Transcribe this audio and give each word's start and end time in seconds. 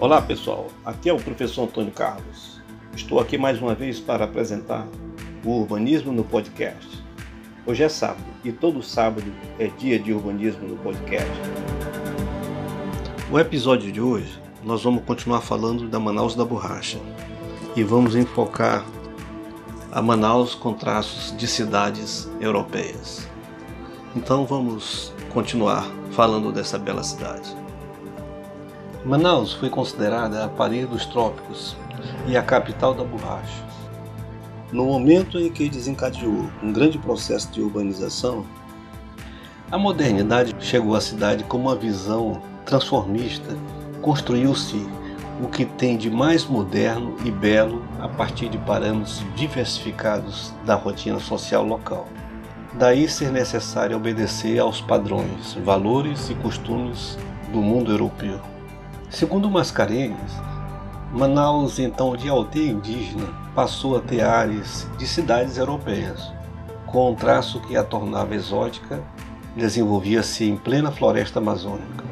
Olá 0.00 0.20
pessoal, 0.20 0.66
aqui 0.84 1.08
é 1.08 1.12
o 1.12 1.22
professor 1.22 1.62
Antônio 1.62 1.92
Carlos. 1.92 2.60
Estou 2.96 3.20
aqui 3.20 3.38
mais 3.38 3.62
uma 3.62 3.76
vez 3.76 4.00
para 4.00 4.24
apresentar 4.24 4.88
o 5.44 5.50
urbanismo 5.50 6.12
no 6.12 6.24
podcast. 6.24 7.00
Hoje 7.64 7.84
é 7.84 7.88
sábado 7.88 8.24
e 8.44 8.50
todo 8.50 8.82
sábado 8.82 9.32
é 9.56 9.68
dia 9.68 9.96
de 9.96 10.12
urbanismo 10.12 10.66
no 10.66 10.76
podcast. 10.78 11.30
O 13.30 13.38
episódio 13.38 13.92
de 13.92 14.00
hoje 14.00 14.36
nós 14.64 14.82
vamos 14.82 15.04
continuar 15.04 15.42
falando 15.42 15.88
da 15.88 16.00
Manaus 16.00 16.34
da 16.34 16.44
Borracha 16.44 16.98
e 17.76 17.84
vamos 17.84 18.16
enfocar 18.16 18.84
a 19.92 20.02
Manaus 20.02 20.56
com 20.56 20.74
traços 20.74 21.36
de 21.36 21.46
cidades 21.46 22.28
europeias. 22.40 23.28
Então 24.16 24.44
vamos 24.44 25.12
continuar 25.32 25.88
falando 26.10 26.50
dessa 26.50 26.80
bela 26.80 27.04
cidade. 27.04 27.63
Manaus 29.04 29.52
foi 29.52 29.68
considerada 29.68 30.44
a 30.44 30.48
parede 30.48 30.86
dos 30.86 31.04
trópicos 31.04 31.76
e 32.26 32.38
a 32.38 32.42
capital 32.42 32.94
da 32.94 33.04
borracha. 33.04 33.62
No 34.72 34.86
momento 34.86 35.38
em 35.38 35.52
que 35.52 35.68
desencadeou 35.68 36.48
um 36.62 36.72
grande 36.72 36.96
processo 36.96 37.52
de 37.52 37.60
urbanização, 37.60 38.46
a 39.70 39.76
modernidade 39.76 40.56
chegou 40.58 40.96
à 40.96 41.02
cidade 41.02 41.44
com 41.44 41.58
uma 41.58 41.76
visão 41.76 42.40
transformista, 42.64 43.54
construiu-se 44.00 44.86
o 45.42 45.48
que 45.48 45.66
tem 45.66 45.98
de 45.98 46.10
mais 46.10 46.46
moderno 46.46 47.14
e 47.26 47.30
belo 47.30 47.84
a 48.00 48.08
partir 48.08 48.48
de 48.48 48.56
parâmetros 48.56 49.22
diversificados 49.36 50.50
da 50.64 50.76
rotina 50.76 51.20
social 51.20 51.62
local. 51.62 52.08
Daí 52.72 53.06
ser 53.06 53.30
necessário 53.30 53.98
obedecer 53.98 54.58
aos 54.58 54.80
padrões, 54.80 55.52
valores 55.62 56.30
e 56.30 56.34
costumes 56.36 57.18
do 57.52 57.58
mundo 57.58 57.92
europeu. 57.92 58.53
Segundo 59.14 59.48
Mascarenhas, 59.48 60.42
Manaus, 61.12 61.78
então 61.78 62.16
de 62.16 62.28
aldeia 62.28 62.72
indígena, 62.72 63.28
passou 63.54 63.96
a 63.96 64.00
ter 64.00 64.22
áreas 64.22 64.88
de 64.98 65.06
cidades 65.06 65.56
europeias, 65.56 66.32
com 66.84 67.12
um 67.12 67.14
traço 67.14 67.60
que 67.60 67.76
a 67.76 67.84
tornava 67.84 68.34
exótica, 68.34 69.00
desenvolvia-se 69.54 70.50
em 70.50 70.56
plena 70.56 70.90
floresta 70.90 71.38
amazônica. 71.38 72.04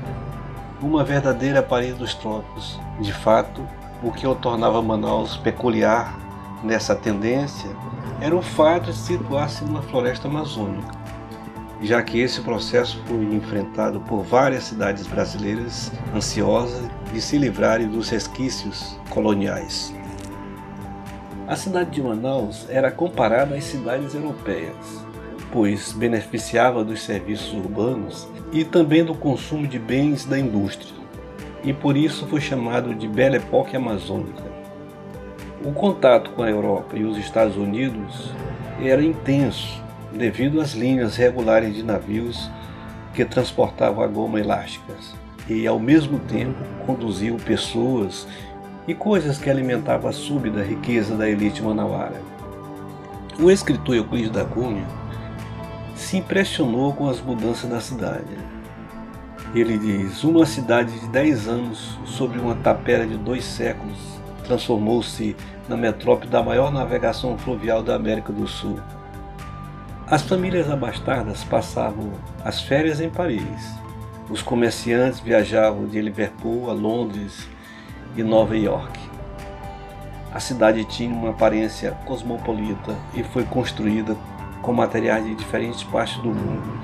Uma 0.81 1.03
verdadeira 1.03 1.61
parede 1.61 1.95
dos 1.95 2.15
trópicos, 2.15 2.79
de 3.01 3.13
fato, 3.13 3.67
o 4.01 4.13
que 4.13 4.25
o 4.25 4.37
tornava 4.37 4.81
Manaus 4.81 5.37
peculiar 5.37 6.17
nessa 6.63 6.95
tendência 6.95 7.71
era 8.21 8.37
o 8.37 8.43
fato 8.43 8.93
de 8.93 8.97
situar-se 8.97 9.65
numa 9.65 9.83
floresta 9.83 10.29
amazônica, 10.29 11.02
já 11.83 12.01
que 12.03 12.21
esse 12.21 12.41
processo 12.41 13.03
foi 13.07 13.25
enfrentado 13.35 14.01
por 14.01 14.23
várias 14.23 14.65
cidades 14.65 15.07
brasileiras 15.07 15.91
ansiosas 16.15 16.89
de 17.13 17.21
se 17.21 17.37
livrarem 17.37 17.89
dos 17.89 18.09
resquícios 18.09 18.99
coloniais. 19.11 19.93
A 21.49 21.57
cidade 21.57 21.91
de 21.91 22.03
Manaus 22.03 22.67
era 22.71 22.91
comparada 22.91 23.57
às 23.57 23.65
cidades 23.65 24.15
europeias, 24.15 25.05
pois 25.51 25.93
beneficiava 25.93 26.85
dos 26.85 27.03
serviços 27.03 27.53
urbanos 27.53 28.29
e 28.53 28.65
também 28.65 29.05
do 29.05 29.15
consumo 29.15 29.67
de 29.67 29.79
bens 29.79 30.25
da 30.25 30.39
indústria, 30.39 30.95
e 31.65 31.73
por 31.73 31.97
isso 31.97 32.27
foi 32.29 32.41
chamado 32.41 32.95
de 32.95 33.09
Belle 33.09 33.37
Époque 33.37 33.77
Amazônica. 33.77 34.43
O 35.65 35.73
contato 35.73 36.31
com 36.31 36.43
a 36.43 36.51
Europa 36.51 36.97
e 36.97 37.05
os 37.05 37.17
Estados 37.19 37.57
Unidos 37.57 38.33
era 38.81 39.03
intenso 39.03 39.82
devido 40.17 40.61
às 40.61 40.73
linhas 40.73 41.17
regulares 41.17 41.75
de 41.75 41.83
navios 41.83 42.51
que 43.15 43.25
transportavam 43.25 44.03
a 44.03 44.07
goma 44.07 44.41
elásticas 44.41 45.15
e, 45.49 45.67
ao 45.67 45.79
mesmo 45.79 46.19
tempo, 46.21 46.59
conduziam 46.87 47.37
pessoas 47.37 48.27
e 48.87 48.95
coisas 48.95 49.39
que 49.39 49.51
alimentavam 49.51 50.11
a 50.11 50.13
súbita 50.13 50.63
riqueza 50.63 51.17
da 51.17 51.29
elite 51.29 51.63
manauara. 51.63 52.21
O 53.41 53.51
escritor 53.51 53.97
Euclides 53.97 54.31
da 54.31 54.45
Cunha 54.45 54.85
se 55.95 56.19
impressionou 56.19 56.93
com 56.93 57.09
as 57.09 57.21
mudanças 57.21 57.69
da 57.71 57.81
cidade. 57.81 58.37
Ele 59.55 59.79
diz: 59.79 60.25
Uma 60.25 60.45
cidade 60.47 60.99
de 60.99 61.09
10 61.09 61.49
anos 61.49 61.99
sobre 62.05 62.39
uma 62.39 62.55
tapera 62.57 63.07
de 63.07 63.17
dois 63.17 63.45
séculos 63.45 63.99
transformou-se 64.45 65.37
na 65.69 65.77
metrópole 65.77 66.29
da 66.29 66.43
maior 66.43 66.73
navegação 66.73 67.39
fluvial 67.39 67.83
da 67.83 67.95
América 67.95 68.33
do 68.33 68.47
Sul 68.47 68.79
as 70.13 70.21
famílias 70.21 70.71
abastadas 70.71 71.43
passavam 71.43 72.13
as 72.45 72.61
férias 72.61 73.01
em 73.01 73.09
Paris. 73.09 73.75
Os 74.29 74.43
comerciantes 74.43 75.21
viajavam 75.21 75.87
de 75.87 75.99
Liverpool 76.03 76.69
a 76.69 76.75
Londres 76.75 77.49
e 78.15 78.23
Nova 78.23 78.55
York. 78.55 79.01
A 80.31 80.39
cidade 80.39 80.85
tinha 80.85 81.09
uma 81.09 81.31
aparência 81.31 81.93
cosmopolita 82.05 82.95
e 83.15 83.25
foi 83.25 83.45
construída 83.45 84.15
com 84.61 84.75
materiais 84.75 85.25
de 85.25 85.35
diferentes 85.35 85.83
partes 85.83 86.19
do 86.19 86.29
mundo. 86.29 86.79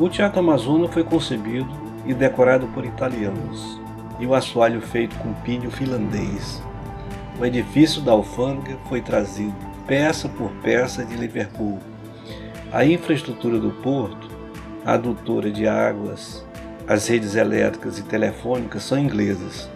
O 0.00 0.08
Teatro 0.08 0.40
Amazonas 0.40 0.90
foi 0.90 1.04
concebido 1.04 1.68
e 2.06 2.14
decorado 2.14 2.66
por 2.68 2.86
italianos, 2.86 3.78
e 4.18 4.26
o 4.26 4.34
assoalho 4.34 4.80
feito 4.80 5.14
com 5.18 5.34
pinho 5.34 5.70
finlandês. 5.70 6.62
O 7.38 7.44
edifício 7.44 8.00
da 8.00 8.12
alfândega 8.12 8.78
foi 8.88 9.02
trazido 9.02 9.63
peça 9.86 10.28
por 10.28 10.50
peça 10.62 11.04
de 11.04 11.14
Liverpool. 11.14 11.78
A 12.72 12.84
infraestrutura 12.84 13.58
do 13.58 13.70
porto, 13.70 14.30
a 14.84 14.94
adutora 14.94 15.50
de 15.50 15.68
águas, 15.68 16.44
as 16.88 17.06
redes 17.06 17.34
elétricas 17.34 17.98
e 17.98 18.02
telefônicas 18.02 18.82
são 18.82 18.98
inglesas. 18.98 19.68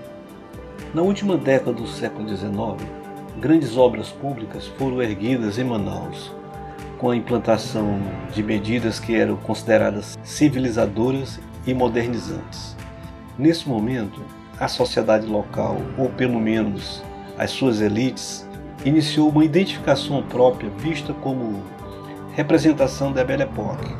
Na 0.94 1.02
última 1.02 1.36
década 1.36 1.74
do 1.74 1.86
século 1.86 2.26
XIX, 2.26 2.88
grandes 3.38 3.76
obras 3.76 4.08
públicas 4.08 4.66
foram 4.78 5.02
erguidas 5.02 5.58
em 5.58 5.64
Manaus, 5.64 6.32
com 6.96 7.10
a 7.10 7.16
implantação 7.16 8.00
de 8.32 8.42
medidas 8.42 8.98
que 8.98 9.14
eram 9.14 9.36
consideradas 9.36 10.18
civilizadoras 10.22 11.38
e 11.66 11.74
modernizantes. 11.74 12.74
Nesse 13.38 13.68
momento, 13.68 14.22
a 14.58 14.68
sociedade 14.68 15.26
local, 15.26 15.76
ou 15.98 16.08
pelo 16.08 16.40
menos 16.40 17.02
as 17.38 17.50
suas 17.50 17.80
elites, 17.80 18.47
iniciou 18.84 19.28
uma 19.28 19.44
identificação 19.44 20.22
própria 20.22 20.70
vista 20.70 21.12
como 21.12 21.62
representação 22.32 23.12
da 23.12 23.24
Belle 23.24 23.42
Époque, 23.42 23.92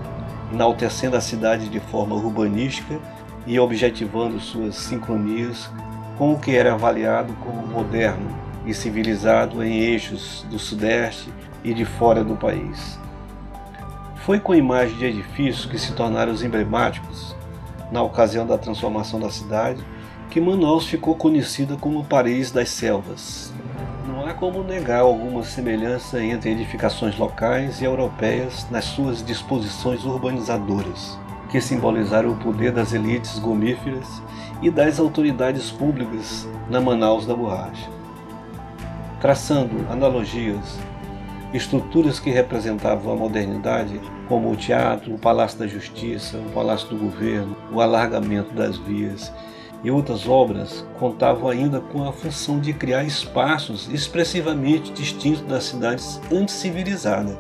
enaltecendo 0.53 1.17
a 1.17 1.21
cidade 1.21 1.69
de 1.69 1.81
forma 1.81 2.15
urbanística 2.15 2.99
e 3.47 3.59
objetivando 3.59 4.39
suas 4.39 4.77
sincronias 4.77 5.71
com 6.17 6.33
o 6.33 6.39
que 6.39 6.57
era 6.57 6.75
avaliado 6.75 7.33
como 7.45 7.67
moderno 7.67 8.29
e 8.65 8.75
civilizado 8.75 9.63
em 9.65 9.79
eixos 9.79 10.47
do 10.51 10.59
Sudeste 10.59 11.33
e 11.65 11.73
de 11.73 11.85
fora 11.85 12.23
do 12.23 12.37
país. 12.37 12.99
Foi 14.17 14.39
com 14.39 14.53
a 14.53 14.57
imagem 14.57 14.97
de 14.99 15.07
edifícios 15.07 15.65
que 15.65 15.79
se 15.79 15.93
tornaram 15.93 16.33
os 16.33 16.43
emblemáticos 16.43 17.35
na 17.91 18.03
ocasião 18.03 18.47
da 18.47 18.59
transformação 18.59 19.19
da 19.19 19.31
cidade 19.31 19.83
que 20.31 20.41
Manaus 20.41 20.87
ficou 20.87 21.15
conhecida 21.15 21.77
como 21.77 22.05
Paris 22.05 22.51
das 22.51 22.69
Selvas, 22.69 23.53
como 24.39 24.63
negar 24.63 25.01
alguma 25.01 25.43
semelhança 25.43 26.23
entre 26.23 26.51
edificações 26.51 27.19
locais 27.19 27.81
e 27.81 27.85
europeias 27.85 28.67
nas 28.71 28.85
suas 28.85 29.25
disposições 29.25 30.05
urbanizadoras, 30.05 31.19
que 31.51 31.61
simbolizaram 31.61 32.31
o 32.31 32.37
poder 32.37 32.71
das 32.71 32.93
elites 32.93 33.39
gomíferas 33.41 34.23
e 34.63 34.71
das 34.71 35.01
autoridades 35.01 35.73
públicas 35.73 36.49
na 36.71 36.81
Manaus 36.81 37.27
da 37.27 37.35
Borracha. 37.35 37.91
Traçando 39.21 39.91
analogias, 39.91 40.79
estruturas 41.53 42.21
que 42.21 42.31
representavam 42.31 43.13
a 43.15 43.17
modernidade, 43.17 44.01
como 44.29 44.53
o 44.53 44.57
teatro, 44.57 45.15
o 45.15 45.19
Palácio 45.19 45.59
da 45.59 45.67
Justiça, 45.67 46.39
o 46.39 46.51
Palácio 46.51 46.89
do 46.91 46.97
Governo, 46.97 47.57
o 47.73 47.81
alargamento 47.81 48.55
das 48.55 48.77
vias 48.77 49.33
e 49.83 49.91
outras 49.91 50.27
obras 50.27 50.85
contavam 50.99 51.49
ainda 51.49 51.81
com 51.81 52.09
a 52.09 52.13
função 52.13 52.59
de 52.59 52.73
criar 52.73 53.05
espaços 53.05 53.89
expressivamente 53.89 54.93
distintos 54.93 55.43
das 55.43 55.65
cidades 55.65 56.21
anticivilizadas, 56.33 57.37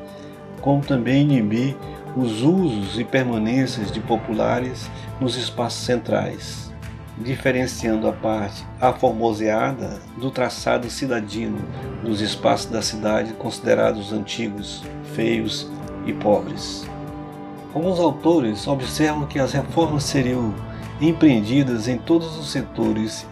como 0.60 0.82
também 0.82 1.22
inibir 1.22 1.76
os 2.16 2.42
usos 2.42 2.98
e 2.98 3.04
permanências 3.04 3.90
de 3.90 4.00
populares 4.00 4.88
nos 5.20 5.36
espaços 5.36 5.84
centrais, 5.84 6.72
diferenciando 7.18 8.08
a 8.08 8.12
parte 8.12 8.64
aformoseada 8.80 10.00
do 10.16 10.30
traçado 10.30 10.88
cidadino 10.88 11.58
dos 12.04 12.20
espaços 12.20 12.70
da 12.70 12.82
cidade 12.82 13.32
considerados 13.34 14.12
antigos, 14.12 14.84
feios 15.14 15.68
e 16.06 16.12
pobres. 16.12 16.88
Alguns 17.74 17.98
autores 18.00 18.66
observam 18.66 19.26
que 19.26 19.38
as 19.38 19.52
reformas 19.52 20.04
seriam 20.04 20.54
empreendidas 21.00 21.88
em 21.88 21.96
todos 21.96 22.36
os 22.38 22.50
setores 22.50 23.26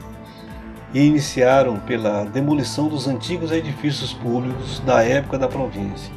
e 0.94 1.00
iniciaram 1.00 1.78
pela 1.80 2.24
demolição 2.24 2.88
dos 2.88 3.08
antigos 3.08 3.50
edifícios 3.50 4.12
públicos 4.12 4.78
da 4.80 5.02
época 5.02 5.38
da 5.38 5.48
província 5.48 6.12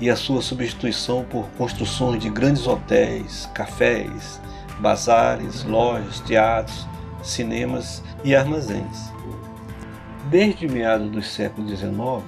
e 0.00 0.10
a 0.10 0.16
sua 0.16 0.42
substituição 0.42 1.24
por 1.24 1.46
construções 1.56 2.22
de 2.22 2.28
grandes 2.28 2.66
hotéis, 2.66 3.48
cafés, 3.54 4.40
bazares, 4.78 5.64
lojas, 5.64 6.20
teatros, 6.20 6.86
cinemas 7.22 8.02
e 8.22 8.34
armazéns. 8.34 9.12
Desde 10.30 10.66
meados 10.66 11.10
do 11.10 11.22
século 11.22 11.68
XIX, 11.68 12.24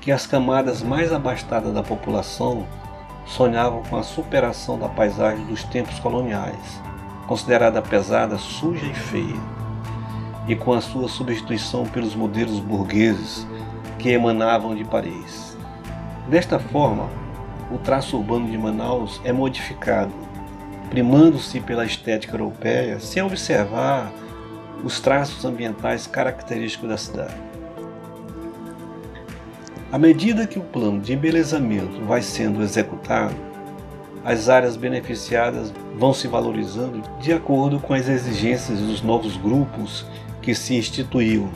que 0.00 0.10
as 0.10 0.26
camadas 0.26 0.82
mais 0.82 1.12
abastadas 1.12 1.74
da 1.74 1.82
população 1.82 2.66
sonhavam 3.26 3.82
com 3.84 3.96
a 3.96 4.02
superação 4.02 4.78
da 4.78 4.88
paisagem 4.88 5.44
dos 5.46 5.62
tempos 5.64 5.98
coloniais, 5.98 6.80
considerada 7.30 7.80
pesada, 7.80 8.36
suja 8.38 8.84
e 8.84 8.92
feia, 8.92 9.40
e 10.48 10.56
com 10.56 10.72
a 10.72 10.80
sua 10.80 11.06
substituição 11.06 11.86
pelos 11.86 12.12
modelos 12.12 12.58
burgueses 12.58 13.46
que 14.00 14.08
emanavam 14.08 14.74
de 14.74 14.82
Paris. 14.82 15.56
Desta 16.28 16.58
forma, 16.58 17.08
o 17.70 17.78
traço 17.78 18.16
urbano 18.16 18.50
de 18.50 18.58
Manaus 18.58 19.20
é 19.22 19.30
modificado, 19.30 20.12
primando-se 20.88 21.60
pela 21.60 21.84
estética 21.84 22.34
europeia, 22.34 22.98
sem 22.98 23.22
observar 23.22 24.12
os 24.82 24.98
traços 24.98 25.44
ambientais 25.44 26.08
característicos 26.08 26.88
da 26.88 26.96
cidade. 26.96 27.36
À 29.92 29.98
medida 30.00 30.48
que 30.48 30.58
o 30.58 30.64
plano 30.64 31.00
de 31.00 31.12
embelezamento 31.12 32.04
vai 32.06 32.22
sendo 32.22 32.60
executado, 32.60 33.49
as 34.24 34.48
áreas 34.48 34.76
beneficiadas 34.76 35.72
vão 35.96 36.12
se 36.12 36.28
valorizando 36.28 37.02
de 37.20 37.32
acordo 37.32 37.80
com 37.80 37.94
as 37.94 38.08
exigências 38.08 38.78
dos 38.78 39.02
novos 39.02 39.36
grupos 39.36 40.04
que 40.42 40.54
se 40.54 40.74
instituiu. 40.74 41.48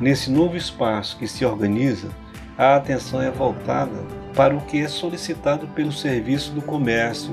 Nesse 0.00 0.30
novo 0.30 0.56
espaço 0.56 1.16
que 1.16 1.26
se 1.26 1.44
organiza, 1.44 2.08
a 2.56 2.76
atenção 2.76 3.20
é 3.20 3.30
voltada 3.30 4.04
para 4.34 4.54
o 4.54 4.60
que 4.60 4.80
é 4.80 4.88
solicitado 4.88 5.66
pelo 5.68 5.92
serviço 5.92 6.52
do 6.52 6.62
comércio, 6.62 7.32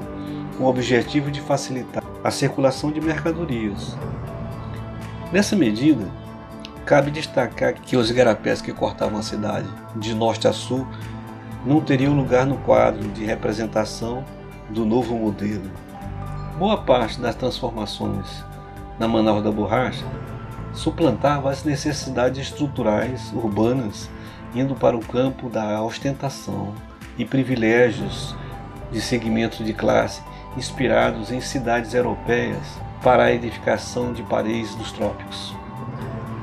com 0.57 0.63
o 0.63 0.67
objetivo 0.67 1.29
de 1.29 1.41
facilitar 1.41 2.03
a 2.23 2.31
circulação 2.31 2.91
de 2.91 3.01
mercadorias. 3.01 3.97
Nessa 5.31 5.55
medida, 5.55 6.09
cabe 6.85 7.11
destacar 7.11 7.73
que 7.73 7.97
os 7.97 8.09
igarapés 8.09 8.61
que 8.61 8.71
cortavam 8.71 9.19
a 9.19 9.23
cidade 9.23 9.67
de 9.95 10.13
norte 10.13 10.47
a 10.47 10.53
sul 10.53 10.87
não 11.65 11.79
teriam 11.79 12.13
lugar 12.13 12.45
no 12.45 12.57
quadro 12.57 13.07
de 13.09 13.23
representação 13.23 14.23
do 14.69 14.85
novo 14.85 15.15
modelo. 15.15 15.69
Boa 16.57 16.77
parte 16.77 17.19
das 17.19 17.35
transformações 17.35 18.43
na 18.99 19.07
Manaus 19.07 19.43
da 19.43 19.51
Borracha 19.51 20.05
suplantava 20.73 21.49
as 21.49 21.63
necessidades 21.63 22.47
estruturais 22.47 23.31
urbanas, 23.33 24.09
indo 24.53 24.75
para 24.75 24.97
o 24.97 25.05
campo 25.05 25.49
da 25.49 25.81
ostentação 25.81 26.73
e 27.17 27.25
privilégios 27.25 28.35
de 28.91 28.99
segmentos 28.99 29.65
de 29.65 29.73
classe 29.73 30.21
inspirados 30.57 31.31
em 31.31 31.41
cidades 31.41 31.93
europeias 31.93 32.79
para 33.01 33.23
a 33.23 33.33
edificação 33.33 34.13
de 34.13 34.21
paredes 34.23 34.75
dos 34.75 34.91
trópicos. 34.91 35.55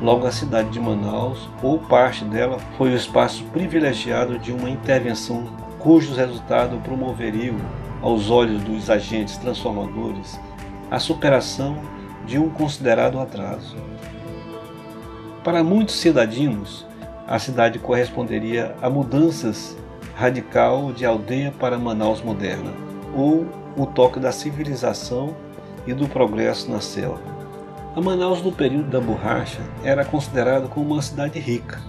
Logo, 0.00 0.26
a 0.26 0.32
cidade 0.32 0.70
de 0.70 0.81
Manaus, 0.81 1.49
ou 1.62 1.79
parte 1.79 2.25
dela, 2.25 2.58
foi 2.79 2.93
o 2.93 2.97
espaço 2.97 3.44
privilegiado 3.52 4.38
de 4.38 4.50
uma 4.50 4.70
intervenção 4.70 5.44
cujos 5.79 6.17
resultados 6.17 6.81
promoveriam, 6.82 7.56
aos 8.00 8.31
olhos 8.31 8.62
dos 8.62 8.88
agentes 8.88 9.37
transformadores, 9.37 10.41
a 10.91 10.99
superação 10.99 11.76
de 12.26 12.38
um 12.38 12.49
considerado 12.49 13.20
atraso. 13.20 13.76
Para 15.44 15.62
muitos 15.62 15.97
cidadinos, 15.97 16.87
a 17.26 17.38
cidade 17.38 17.79
corresponderia 17.79 18.75
a 18.81 18.88
mudanças 18.88 19.76
radical 20.14 20.93
de 20.93 21.05
aldeia 21.05 21.52
para 21.58 21.79
Manaus 21.79 22.23
moderna, 22.23 22.73
ou 23.14 23.47
o 23.76 23.87
toque 23.87 24.19
da 24.19 24.32
civilização 24.32 25.35
e 25.87 25.94
do 25.94 26.08
progresso 26.08 26.70
na 26.70 26.81
selva. 26.81 27.20
A 27.94 28.00
Manaus 28.00 28.40
no 28.40 28.52
período 28.52 28.88
da 28.88 29.00
borracha 29.00 29.60
era 29.82 30.04
considerada 30.04 30.69
como 30.69 30.92
uma 30.92 31.02
cidade 31.02 31.40
rica, 31.40 31.81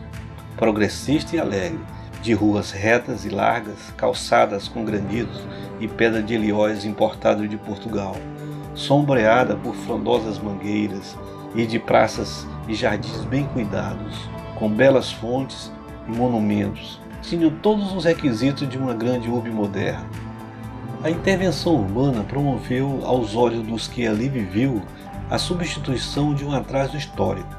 progressista 0.57 1.35
e 1.35 1.39
alegre, 1.39 1.79
de 2.23 2.33
ruas 2.33 2.71
retas 2.71 3.23
e 3.23 3.29
largas, 3.29 3.93
calçadas 3.95 4.67
com 4.67 4.83
granitos 4.83 5.39
e 5.79 5.87
pedra 5.87 6.23
de 6.23 6.33
ilhóis 6.33 6.85
importados 6.85 7.47
de 7.47 7.55
Portugal, 7.55 8.15
sombreada 8.73 9.55
por 9.55 9.75
frondosas 9.75 10.39
mangueiras 10.39 11.15
e 11.53 11.67
de 11.67 11.77
praças 11.77 12.47
e 12.67 12.73
jardins 12.73 13.23
bem 13.25 13.45
cuidados, 13.45 14.27
com 14.57 14.67
belas 14.69 15.11
fontes 15.11 15.71
e 16.07 16.11
monumentos. 16.11 16.99
Tinham 17.21 17.51
todos 17.61 17.93
os 17.93 18.05
requisitos 18.05 18.67
de 18.67 18.75
uma 18.75 18.95
grande 18.95 19.29
urbe 19.29 19.51
moderna. 19.51 20.09
A 21.03 21.11
intervenção 21.11 21.75
urbana 21.75 22.23
promoveu 22.23 23.01
aos 23.03 23.35
olhos 23.35 23.63
dos 23.67 23.87
que 23.87 24.07
ali 24.07 24.27
viviam 24.29 24.81
a 25.31 25.37
substituição 25.37 26.33
de 26.33 26.43
um 26.43 26.53
atraso 26.53 26.97
histórico, 26.97 27.55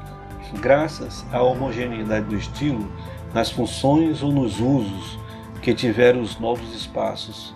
graças 0.61 1.25
à 1.33 1.41
homogeneidade 1.41 2.27
do 2.27 2.37
estilo 2.37 2.87
nas 3.33 3.49
funções 3.49 4.21
ou 4.21 4.31
nos 4.31 4.59
usos 4.59 5.17
que 5.59 5.73
tiveram 5.73 6.21
os 6.21 6.39
novos 6.39 6.75
espaços. 6.75 7.51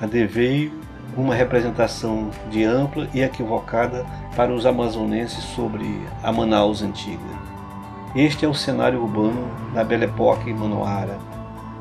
Adveio 0.00 0.72
uma 1.16 1.34
representação 1.34 2.30
de 2.48 2.62
ampla 2.62 3.08
e 3.12 3.22
equivocada 3.22 4.06
para 4.36 4.54
os 4.54 4.64
amazonenses 4.64 5.42
sobre 5.42 5.84
a 6.22 6.30
Manaus 6.30 6.80
antiga. 6.80 7.18
Este 8.14 8.44
é 8.44 8.48
o 8.48 8.54
cenário 8.54 9.02
urbano 9.02 9.50
da 9.74 9.82
Belle 9.82 10.04
Époque 10.04 10.54
manoara, 10.54 11.18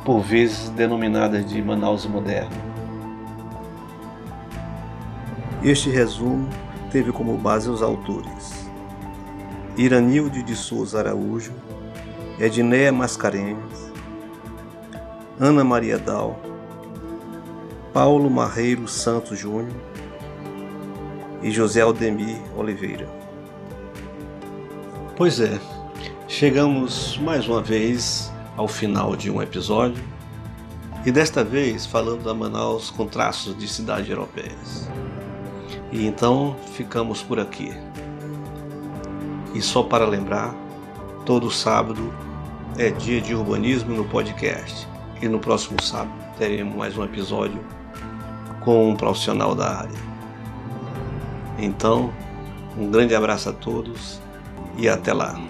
por 0.04 0.22
vezes 0.22 0.70
denominada 0.70 1.44
de 1.44 1.62
Manaus 1.62 2.08
moderna. 2.08 2.70
Este 5.62 5.92
resumo 5.92 6.50
teve 6.92 7.12
como 7.12 7.38
base 7.38 7.70
os 7.70 7.82
autores 7.82 8.70
Iranilde 9.80 10.44
de 10.44 10.58
Souza 10.58 11.00
Araújo, 11.00 11.54
Edneia 12.38 12.92
Mascarenhas, 12.92 13.90
Ana 15.40 15.64
Maria 15.64 15.98
Dal, 15.98 16.38
Paulo 17.94 18.30
Marreiro 18.30 18.90
Santos 18.90 19.40
Júnior 19.40 19.72
e 21.42 21.50
José 21.50 21.80
Aldemir 21.80 22.42
Oliveira. 22.58 23.08
Pois 25.16 25.40
é, 25.40 25.58
chegamos 26.28 27.18
mais 27.18 27.48
uma 27.48 27.62
vez 27.62 28.30
ao 28.58 28.68
final 28.68 29.16
de 29.16 29.32
um 29.32 29.42
episódio 29.42 30.04
e 31.06 31.12
desta 31.12 31.42
vez 31.42 31.86
falando 31.86 32.24
da 32.24 32.34
Manaus 32.34 32.90
com 32.90 33.08
traços 33.08 33.58
de 33.58 33.66
cidades 33.66 34.10
europeias. 34.10 34.90
E 35.92 36.06
então 36.06 36.56
ficamos 36.74 37.22
por 37.24 37.40
aqui. 37.40 37.74
E 39.54 39.62
só 39.62 39.84
para 39.84 40.06
lembrar, 40.06 40.54
todo 41.26 41.50
sábado 41.50 42.14
é 42.78 42.90
dia 42.92 43.20
de 43.20 43.34
urbanismo 43.34 43.96
no 43.96 44.06
podcast. 44.06 44.88
E 45.22 45.28
no 45.28 45.40
próximo 45.40 45.82
sábado 45.82 46.14
teremos 46.38 46.76
mais 46.76 46.98
um 46.98 47.04
episódio 47.04 47.60
com 48.62 48.90
um 48.90 48.96
profissional 48.96 49.56
da 49.56 49.80
área. 49.80 50.00
Então, 51.58 52.14
um 52.78 52.90
grande 52.90 53.16
abraço 53.16 53.50
a 53.50 53.54
todos 53.54 54.22
e 54.78 54.88
até 54.88 55.12
lá. 55.12 55.49